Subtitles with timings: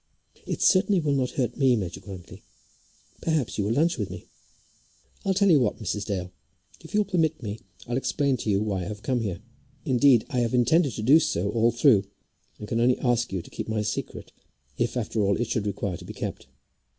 [0.47, 2.43] "It certainly will not hurt me, Major Grantly.
[3.21, 4.25] Perhaps you will lunch with me?"
[5.23, 6.05] "I'll tell you what, Mrs.
[6.05, 6.31] Dale;
[6.83, 9.41] if you'll permit me, I'll explain to you why I have come here.
[9.85, 12.05] Indeed, I have intended to do so all through,
[12.57, 14.31] and I can only ask you to keep my secret,
[14.75, 16.47] if after all it should require to be kept."